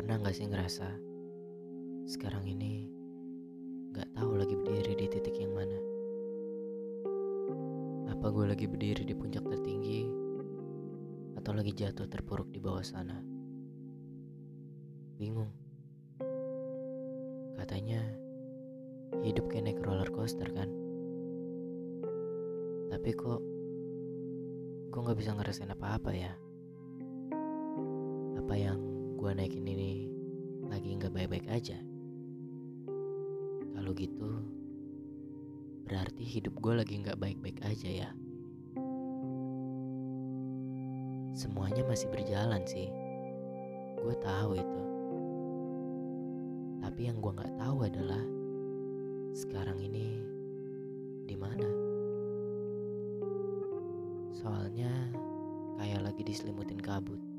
Pernah 0.00 0.16
gak 0.24 0.32
sih 0.32 0.48
ngerasa 0.48 0.88
sekarang 2.08 2.48
ini 2.48 2.88
gak 3.92 4.08
tahu 4.16 4.32
lagi 4.32 4.56
berdiri 4.56 4.96
di 4.96 5.06
titik 5.12 5.36
yang 5.36 5.52
mana? 5.52 5.76
Apa 8.08 8.32
gue 8.32 8.48
lagi 8.48 8.64
berdiri 8.64 9.04
di 9.04 9.12
puncak 9.12 9.44
tertinggi 9.44 10.08
atau 11.36 11.52
lagi 11.52 11.76
jatuh 11.76 12.08
terpuruk 12.08 12.48
di 12.48 12.56
bawah 12.56 12.80
sana? 12.80 13.20
Bingung. 15.20 15.52
Katanya 17.60 18.00
hidup 19.20 19.52
kayak 19.52 19.68
naik 19.68 19.84
roller 19.84 20.08
coaster 20.08 20.48
kan? 20.48 20.72
Tapi 22.88 23.10
kok 23.12 23.40
gue 24.96 25.00
gak 25.12 25.18
bisa 25.20 25.36
ngerasain 25.36 25.68
apa-apa 25.68 26.10
ya? 26.16 26.32
Apa 28.40 28.56
yang 28.56 28.89
gue 29.20 29.36
naikin 29.36 29.68
ini 29.68 30.08
lagi 30.64 30.96
nggak 30.96 31.12
baik-baik 31.12 31.44
aja. 31.52 31.76
Kalau 33.76 33.92
gitu, 33.92 34.32
berarti 35.84 36.24
hidup 36.24 36.56
gue 36.56 36.80
lagi 36.80 37.04
nggak 37.04 37.20
baik-baik 37.20 37.60
aja 37.60 38.08
ya. 38.08 38.10
Semuanya 41.36 41.84
masih 41.84 42.08
berjalan 42.08 42.64
sih, 42.64 42.88
gue 44.00 44.16
tahu 44.24 44.56
itu. 44.56 44.82
Tapi 46.80 47.00
yang 47.12 47.20
gue 47.20 47.32
nggak 47.36 47.60
tahu 47.60 47.76
adalah 47.84 48.24
sekarang 49.36 49.84
ini 49.84 50.16
di 51.28 51.36
mana. 51.36 51.68
Soalnya 54.32 55.12
kayak 55.76 56.08
lagi 56.08 56.24
diselimutin 56.24 56.80
kabut 56.80 57.29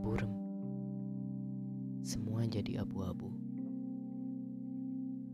burem. 0.00 0.32
Semua 2.06 2.46
jadi 2.46 2.86
abu-abu. 2.86 3.34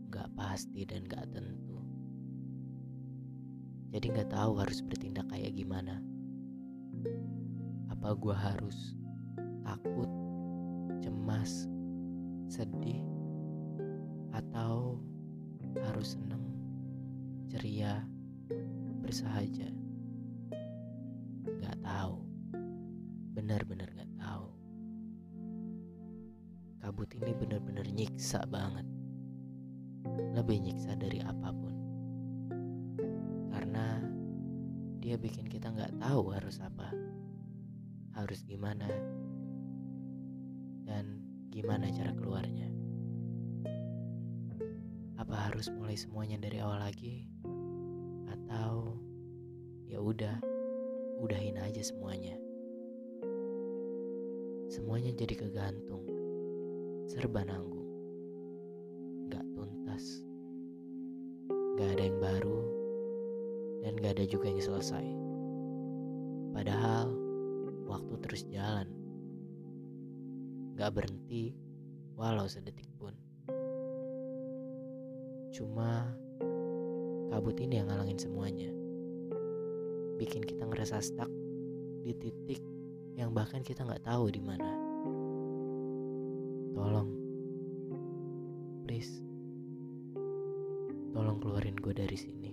Gak 0.09 0.29
pasti 0.33 0.85
dan 0.85 1.05
gak 1.05 1.29
tentu. 1.33 1.81
Jadi 3.93 4.09
gak 4.09 4.33
tahu 4.33 4.57
harus 4.57 4.81
bertindak 4.81 5.29
kayak 5.29 5.53
gimana. 5.53 6.01
Apa 7.93 8.17
gue 8.17 8.33
harus 8.33 8.97
takut, 9.61 10.09
cemas, 11.05 11.69
sedih, 12.49 13.05
atau 14.33 14.97
harus 15.85 16.17
seneng, 16.17 16.41
ceria, 17.53 18.01
bersahaja. 19.05 19.69
Gak 21.61 21.77
tahu, 21.85 22.25
benar-benar 23.33 23.89
gak 23.97 24.13
tahu 24.21 24.53
kabut 26.83 27.07
ini 27.15 27.31
benar-benar 27.31 27.87
nyiksa 27.87 28.43
banget. 28.51 28.83
Lebih 30.35 30.67
nyiksa 30.67 30.99
dari 30.99 31.23
apa 31.23 31.55
pun. 31.55 31.75
Karena 33.55 34.03
dia 34.99 35.15
bikin 35.15 35.47
kita 35.47 35.71
nggak 35.71 35.95
tahu 36.03 36.35
harus 36.35 36.59
apa. 36.59 36.91
Harus 38.19 38.43
gimana. 38.43 38.91
Dan 40.83 41.23
gimana 41.55 41.87
cara 41.87 42.11
keluarnya. 42.11 42.67
Apa 45.15 45.47
harus 45.47 45.71
mulai 45.71 45.95
semuanya 45.95 46.35
dari 46.35 46.59
awal 46.59 46.83
lagi? 46.83 47.23
Atau 48.27 48.99
ya 49.87 50.03
udah, 50.03 50.35
udahin 51.23 51.63
aja 51.63 51.79
semuanya. 51.79 52.42
Semuanya 54.73 55.13
jadi 55.13 55.37
kegantung. 55.37 56.01
Serba 57.05 57.45
nanggung, 57.45 57.85
gak 59.29 59.45
tuntas, 59.53 60.25
gak 61.77 61.93
ada 61.93 62.09
yang 62.09 62.17
baru, 62.17 62.59
dan 63.85 63.93
gak 64.01 64.17
ada 64.17 64.25
juga 64.25 64.49
yang 64.49 64.57
selesai. 64.57 65.05
Padahal 66.57 67.13
waktu 67.85 68.17
terus 68.25 68.49
jalan, 68.49 68.89
gak 70.73 70.89
berhenti 70.97 71.53
walau 72.17 72.49
sedetik 72.49 72.89
pun. 72.97 73.13
Cuma 75.53 76.17
kabut 77.29 77.61
ini 77.61 77.77
yang 77.77 77.93
ngalangin 77.93 78.17
semuanya, 78.17 78.73
bikin 80.17 80.41
kita 80.41 80.65
ngerasa 80.65 80.97
stuck 80.97 81.29
di 82.01 82.17
titik 82.17 82.73
yang 83.13 83.33
bahkan 83.33 83.61
kita 83.65 83.85
nggak 83.85 84.05
tahu 84.05 84.29
di 84.29 84.41
mana. 84.41 84.71
Tolong, 86.73 87.09
please, 88.85 89.21
tolong 91.13 91.37
keluarin 91.41 91.77
gue 91.77 91.93
dari 91.93 92.17
sini. 92.17 92.52